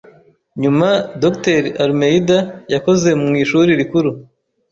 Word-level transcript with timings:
Nyuma 0.61 0.89
Dr 1.23 1.63
Almeida 1.83 2.37
yakoze 2.73 3.09
mu 3.21 3.31
ishuri 3.43 3.69
rikuru 3.79 4.09